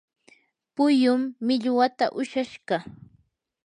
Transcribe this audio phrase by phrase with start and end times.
[0.73, 2.77] puyum millwata ushashqa.